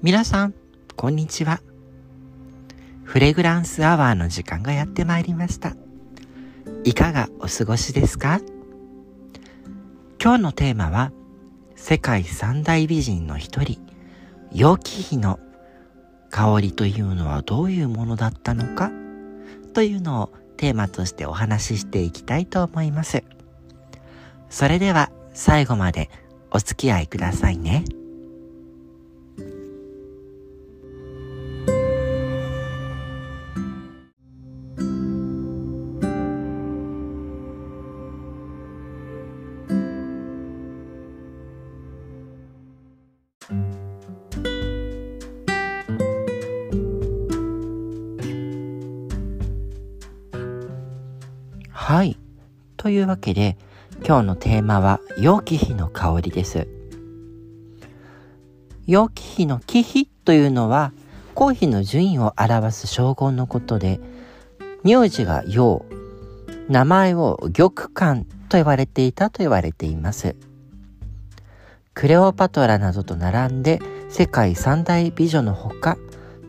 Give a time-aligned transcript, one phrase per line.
[0.00, 0.54] 皆さん、
[0.94, 1.60] こんにちは。
[3.02, 5.74] フレグランスアワーの時間がやってまいりました。
[6.84, 8.40] いかがお過ごしですか？
[10.22, 11.10] 今日のテーマは、
[11.74, 13.80] 世界三大美人の一人、
[14.52, 15.40] 楊貴妃の
[16.30, 18.92] 香りというのはどういうものだったのか？
[19.74, 23.24] というのをテーマとしてお話ししていきたいと思います。
[24.48, 26.08] それでは最後まで
[26.52, 27.82] お付き合いくださいね。
[51.88, 52.18] はい。
[52.76, 53.56] というわけで、
[54.04, 56.68] 今日のテーマは、陽気比の香りです。
[58.86, 60.92] 陽気比の気比というのは、
[61.34, 64.00] 公費の順位を表す称号のことで、
[64.84, 65.86] 名字が陽、
[66.68, 70.36] 名前を玉環と言われていたと言われています。
[71.94, 73.80] クレオパトラなどと並んで
[74.10, 75.96] 世界三大美女のほか、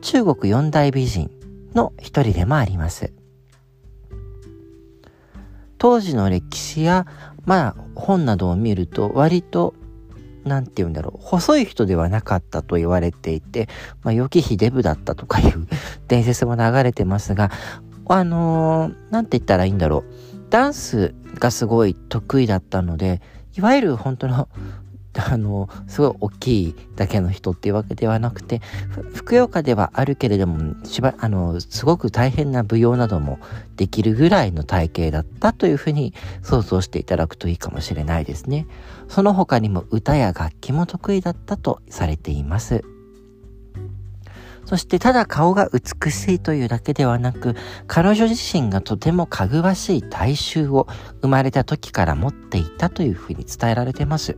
[0.01, 1.31] 中国四大美人
[1.75, 3.13] の一人でもあります。
[5.79, 7.07] 当時の歴史や、
[7.45, 9.73] まあ、本などを見ると、割と、
[10.43, 13.67] なんて言うんだろう、細い人ではなかったと言われていて、
[14.03, 15.67] まあ、良き日デブだったとかいう
[16.07, 17.49] 伝説も流れてますが、
[18.07, 20.03] あのー、なんて言ったらいいんだろう。
[20.49, 23.21] ダンスがすごい得意だったので、
[23.57, 24.49] いわゆる本当の
[25.15, 28.61] あの、すごい大きいだけの人っていうわけではなくて、
[29.13, 33.39] ふくよかではあるけれども、しば、あの、すごく大変な舞踊なども
[33.75, 38.67] できるぐらいの体型だったというふうに想像していただくといいかもしれないですね。
[39.07, 42.98] その他にも歌や楽器も得意だったとされています。
[44.69, 47.55] そしてただ顔が美しいというだけではなく、
[47.87, 50.87] 彼女自身がとてもかぐわしい体臭を
[51.23, 54.37] 生まれた時から持っていたというふうに伝えられてます。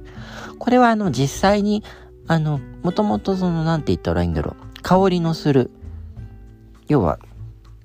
[0.58, 1.84] これはあの実際に、
[2.28, 4.82] あの、もともとその、なんて言ったらいいんだろう。
[4.82, 5.70] 香りのする。
[6.88, 7.20] 要は、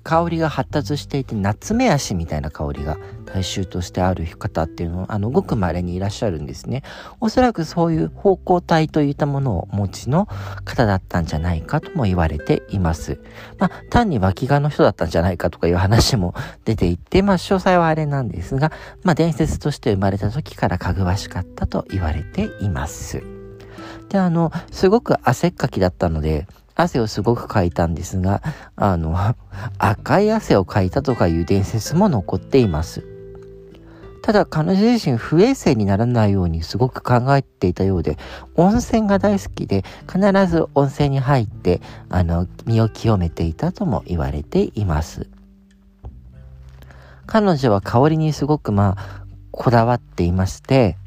[0.07, 6.83] 香りが発達していて、夏目足みたいな香りが大衆としてある方っていうのは、あの、ごく稀にいらっしゃるんですね。
[7.19, 10.29] おそらくそういう方向体といったものをお持ちの
[10.63, 13.19] 方だったんじゃないかとも言われています。
[13.59, 18.71] まあ、単に脇がの人だったんじゃないかとかいう話も出ていて、まあ、詳細はあれなんですが、
[19.03, 23.21] まあ、伝説として生まれた時からかぐわしかったと言われています。
[24.07, 26.47] で、あの、すごく汗っかきだったので、
[26.77, 28.41] 汗をすごくかいたんですが、
[28.75, 29.15] あの、
[29.77, 33.03] 赤い汗をかいたとかいう伝説も残っています。
[34.21, 38.17] ただ彼女自身不衛生にならないようにすごく考えていたようで、
[38.55, 45.27] 温泉が大好きで必ず温泉に入って、あの、身を清めていたとも言われています。
[47.25, 50.97] 彼女は香りにすごくまあ、こだわっていまして、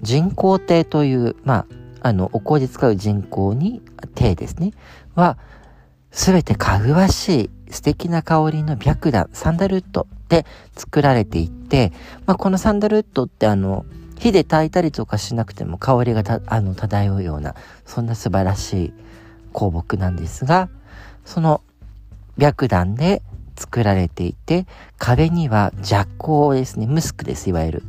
[0.00, 1.66] 人工亭という、まあ、
[2.00, 3.82] あの、お香で使う人工に、
[4.14, 4.72] 亭ですね、
[5.14, 5.38] は、
[6.10, 11.92] すべてかぐわしい素敵な香りの白檀、サンダルウッドで作られていて、
[12.26, 13.84] まあ、このサンダルウッドってあの、
[14.18, 17.54] 火で炊いたりとかしなくても香りがたあの漂うような、
[17.84, 18.92] そんな素晴らしい
[19.52, 20.68] 香木なんですが、
[21.24, 21.62] その
[22.36, 23.22] 白檀で
[23.56, 24.66] 作られていて、
[24.98, 26.06] 壁には弱
[26.50, 27.82] 香ですね、ムスクです、いわゆる。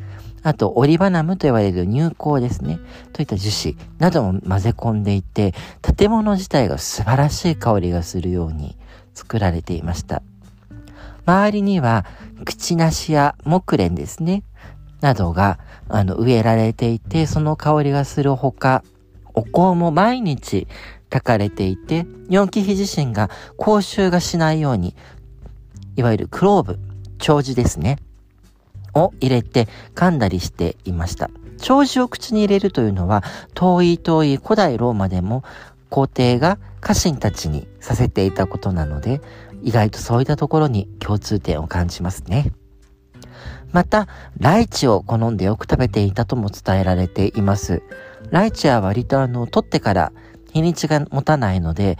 [0.43, 2.79] あと、オリバナムと言われる乳香ですね。
[3.13, 5.53] といった樹脂なども混ぜ込んでいて、
[5.97, 8.77] 建物自体が素晴らしい香りがするように
[9.13, 10.21] 作られていました。
[11.25, 12.05] 周りには、
[12.45, 14.43] 口なしや木蓮ですね。
[15.01, 18.83] などが、あの、植えられていて、その香りがするほか、
[19.33, 20.67] お香も毎日
[21.09, 24.95] 炊かれていて、四季比自身が口臭がしないように、
[25.95, 26.79] いわゆるクローブ、
[27.17, 27.97] 長寿ですね。
[28.93, 31.29] を入れて噛んだりしていました。
[31.61, 33.23] 長寿を口に入れるというのは、
[33.53, 35.43] 遠い遠い古代ローマでも
[35.89, 39.21] 皇帝が家臣たちにさせていたことなので、
[39.61, 42.51] 意外とそういったところに共通点を感じますね。
[43.71, 44.07] また、
[44.39, 47.83] ライチを好んでよく食べていたとも伝えられています。
[48.31, 50.11] ライチは割とあの、取ってから
[50.53, 51.97] 日にちが持たないので、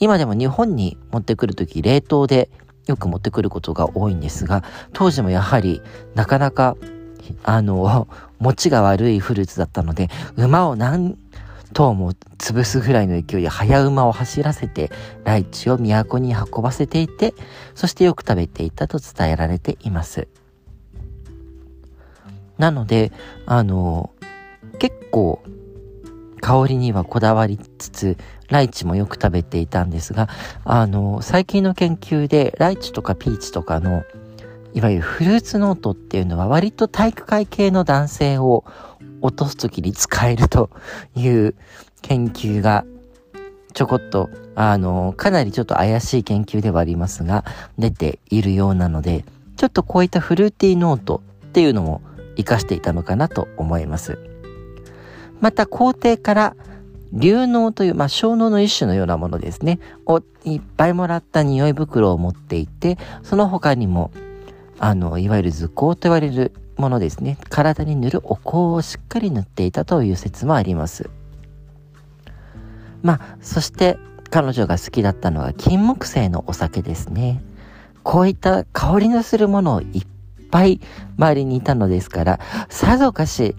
[0.00, 2.50] 今でも日本に持ってくるとき冷凍で
[2.86, 5.82] よく持ってくることが多いんですが、当時もやはり
[6.14, 6.76] なかなか、
[7.44, 8.08] あの、
[8.38, 11.16] 持ちが悪いフルーツだったので、馬を何
[11.72, 14.90] 頭も潰すぐらいの勢いで早馬を走らせて、
[15.24, 17.34] ライチを都に運ばせていて、
[17.74, 20.28] そしてよく食べていたと伝えられています。
[22.58, 23.12] なので、
[23.46, 24.10] あの、
[24.78, 25.42] 結構、
[26.42, 28.16] 香りにはこだわりつつ、
[28.50, 30.28] ライチもよく食べていたんですが、
[30.64, 34.02] あの、最近の研究でライチとかピーチとかの、
[34.74, 38.64] いわゆるフルーツノートっていうのは割と体育会系の男性を
[39.20, 40.70] 落とす時に使えると
[41.14, 41.54] いう
[42.00, 42.84] 研究が
[43.72, 47.44] ちょこっと、あの、かなりちょっと怪しい研究ではありますが、
[47.78, 49.24] 出ているようなので、
[49.56, 52.02] ちょっとこういったフルーティーノートっていうのも
[52.36, 54.31] 活かしていたのかなと思います。
[55.42, 56.56] また皇帝から
[57.12, 64.10] 流能という、まあ、小脳の一種のようなものですね、をいっぱいもらった匂い袋を持っていて、その他にも、
[64.78, 71.10] あの、いわゆる図工と言われるものですね、体に塗るお香をしっかり塗っていたという説もあります。
[73.02, 73.98] まあ、そして
[74.30, 77.42] 彼女が好きだったのは金木犀のお酒ですね。
[78.04, 80.06] こういった香りのするものをいっ
[80.50, 80.80] ぱい
[81.18, 83.54] 周りにいたのですから、さぞかし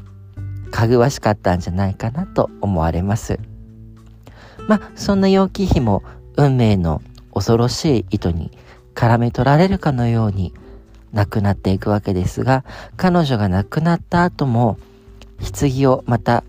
[0.73, 3.39] かぐわしかったんじゃないかなと思われます。
[4.67, 6.01] まあ、そんな楊貴妃も
[6.35, 8.49] 運命の恐ろしい糸に
[8.95, 10.51] 絡め取られるかのように
[11.13, 12.65] 亡くなっていくわけですが、
[12.97, 14.79] 彼女が亡くなった後も、
[15.59, 16.43] 棺をまた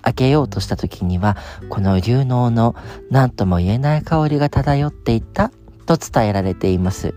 [0.00, 1.36] 開けようとした時には、
[1.68, 2.74] この流能の
[3.10, 5.52] 何とも言えない香りが漂っていた
[5.84, 7.14] と伝えられています。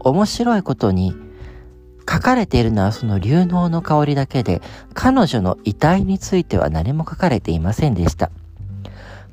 [0.00, 1.16] 面白いことに、
[2.08, 4.62] 書かれているのはその流能の香りだけで、
[4.94, 8.30] 彼女の遺体については何も書かれていませんでした。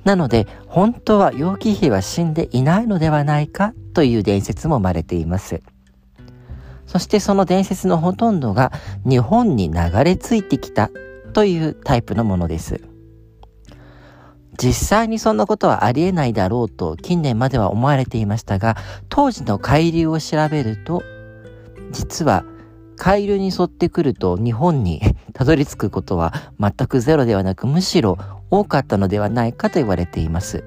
[0.04, 5.62] なので、本当は楊貴妃は死んでいないのではないかという伝説も生まれています。
[6.86, 8.72] そしてその伝説のほとんどが
[9.06, 10.90] 日本に流れ着いてきた
[11.34, 12.82] というタイプのものです。
[14.62, 18.78] 実際にそんなことはありえないだろうと近年までは思われていましたが、
[19.10, 21.02] 当時の海流を調べると、
[21.92, 22.44] 実は
[22.98, 25.02] 海流に沿ってくると日本に
[25.34, 28.18] たどり着くことは全くゼロではなくむしろ
[28.50, 30.64] 多かったのではないかと言われています。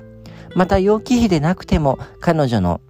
[0.55, 2.81] また、楊貴妃でなくても彼女の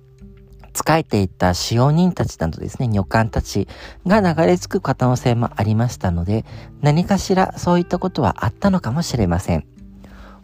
[0.77, 3.67] 仕えていた使用人たちなどですね、女官たち
[4.07, 6.45] が流れ着く可能性もありましたので、
[6.83, 9.67] 何かしらそういったことはあったのかもしれません。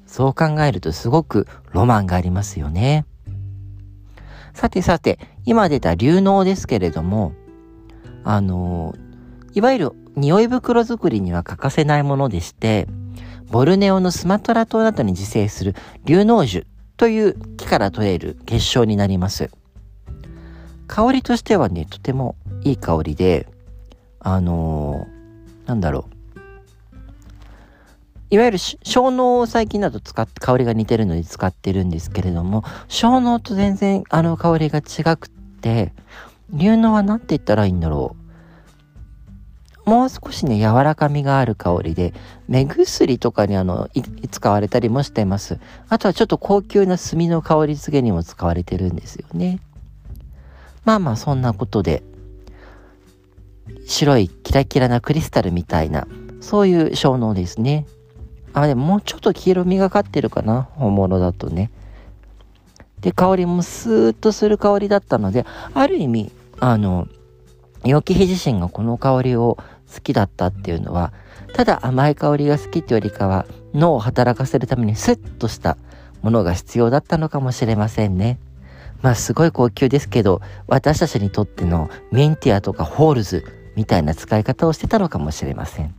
[0.06, 3.06] そう考えるとすごくロマンがありますよね。
[4.54, 7.32] さてさて、今出た流能ですけれども、
[8.24, 8.94] あの、
[9.54, 12.86] いわゆる匂い袋作りには欠かせないものでして、
[13.50, 15.74] ボルネオのスマトラ島などに自生する
[16.04, 16.66] 流能樹
[16.96, 19.50] という木から取れる結晶になります。
[20.86, 23.46] 香りとしてはね、とてもいい香りで、
[24.20, 26.12] あのー、なんだろう。
[28.30, 35.30] いわゆる小脳を最近だと使って、香りが似てるので使ってるんですけれども、小脳と全然あの香りが違くっ
[35.60, 35.92] て、
[36.52, 38.16] 流能は何て言ったらいいんだろ
[39.86, 39.90] う。
[39.90, 42.14] もう少しね、柔らかみがある香りで、
[42.46, 43.88] 目薬とかにあの、
[44.30, 45.58] 使われたりもしてます。
[45.88, 49.60] あとはちょっと高級な炭の香り付けにも使われてるんですよね。
[50.84, 52.04] まあまあそんなことで、
[53.86, 56.06] 白いキラキラなクリスタルみたいな、
[56.40, 57.86] そういう小脳ですね。
[58.52, 61.70] あ、でももうちょっと黄色みがかってるかな、本物だとね。
[63.00, 65.44] で、香りもスーッとする香りだったので、
[65.74, 66.30] ある意味、
[66.64, 67.08] あの、
[67.84, 69.58] 陽気自身がこの香りを
[69.92, 71.12] 好きだったっていうのは、
[71.54, 75.76] ただ甘い香りが好きってよりかは、脳を働かせるためにスッとした
[76.22, 78.38] ものが必要だったのかもしれませんね。
[79.00, 83.44] まあすごい高級ですけど、私たちにとってのメンティアとかホールズ
[83.74, 85.92] みたいな使い方をしてたのかもしれません。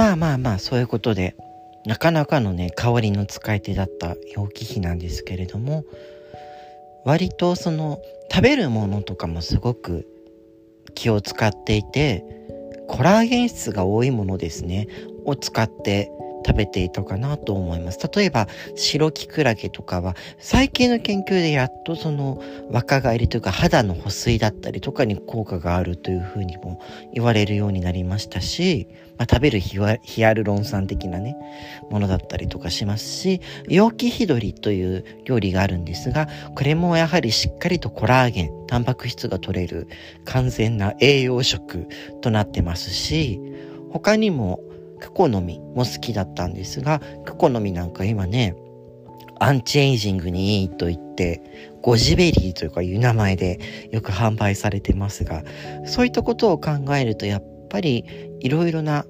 [0.00, 1.36] まあまあまあ、そういうことで、
[1.84, 5.84] なかなかのね、香りの使い手だった楊貴妃なんですけれども、
[7.04, 8.00] 割とその、
[8.32, 10.08] 食べるものとかもすごく
[10.94, 12.24] 気を使っていて、
[12.88, 14.88] コラーゲン質が多いものですね、
[15.26, 16.10] を使って
[16.44, 17.98] 食べていたかなと思います。
[18.14, 26.80] 例えば、白キクラゲとかは、最近の研究でやっとその若返りというか肌の保水だったりとかに効果があるというふうにも
[27.12, 31.36] 言われるようになりましたし、まあ、食べるヒアルロン酸的なね、
[31.90, 39.88] ものだったりとかしますし、陽気ヒドリという料理があるんですが、これもやはりしっかりとコラーゲン、タンパク質が取れる
[40.24, 41.86] 完全な栄養食
[42.22, 43.40] となってますし、
[43.90, 44.60] 他にも
[45.00, 48.54] クコの実も好きだったんですが、クコの実なんか今ね、
[49.38, 51.42] アンチエイジングにいいと言って、
[51.82, 55.42] ゴジベリーというかいう名前でよく販売されてますが、
[55.86, 58.04] そういったことを考えるとやっぱり
[58.40, 59.06] いろいろな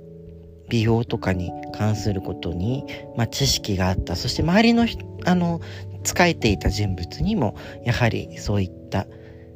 [0.68, 2.84] 美容とかに関することに、
[3.16, 4.14] まあ、知識があった。
[4.14, 4.86] そして周りの
[5.24, 5.60] あの
[6.04, 9.06] 使えていた人物にもやはりそういった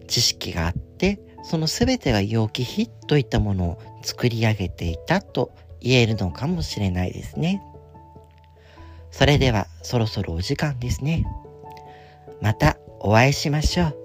[0.09, 7.63] 知識があってその全てが陽気比といったものを作り上げていたと言えるのかもしれないですね。
[9.11, 11.25] それではそろそろお時間ですね。
[12.41, 14.04] またお会いしましょう。